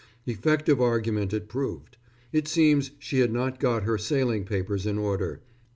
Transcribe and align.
Effective 0.25 0.81
argument 0.81 1.31
it 1.31 1.47
proved. 1.47 1.97
It 2.33 2.47
seems 2.47 2.89
she 2.97 3.19
had 3.19 3.31
not 3.31 3.59
got 3.59 3.83
her 3.83 3.99
sailing 3.99 4.45
papers 4.45 4.87
in 4.87 4.97
order. 4.97 5.43